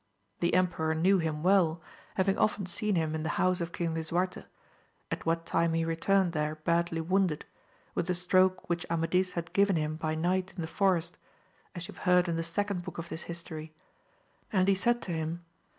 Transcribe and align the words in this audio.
The 0.39 0.55
emperor 0.55 0.95
knew 0.95 1.19
him 1.19 1.43
well, 1.43 1.79
having 2.15 2.35
often 2.35 2.65
seen 2.65 2.95
him 2.95 3.13
in 3.13 3.21
the 3.21 3.29
house 3.37 3.61
of 3.61 3.71
King 3.71 3.93
Lisuarte, 3.93 4.45
at 5.11 5.27
what 5.27 5.45
time 5.45 5.75
he 5.75 5.85
returned 5.85 6.33
there 6.33 6.55
badly 6.55 7.01
wounded, 7.01 7.45
with 7.93 8.07
the 8.07 8.15
stroke 8.15 8.67
which 8.67 8.83
Amadis 8.89 9.33
had 9.33 9.53
given 9.53 9.75
him 9.75 9.97
by 9.97 10.15
night 10.15 10.53
in 10.55 10.61
the 10.63 10.67
forest, 10.67 11.17
as 11.75 11.87
you 11.87 11.93
have 11.93 12.05
heard 12.05 12.27
in 12.27 12.35
the 12.35 12.41
second 12.41 12.81
book 12.83 12.97
of 12.97 13.09
this 13.09 13.21
history; 13.29 13.75
and 14.51 14.67
he 14.67 14.73
said 14.73 15.03
to 15.03 15.11
him. 15.11 15.45